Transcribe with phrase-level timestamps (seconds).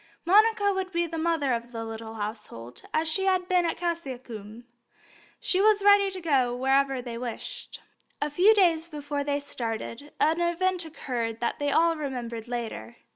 [0.25, 4.63] Monica would be the mother of the little household, as she had been at Cassiacum;
[5.39, 7.79] she was ready to go wherever they wished.
[8.19, 12.95] A few days before they started an event occurred which they all remembered later.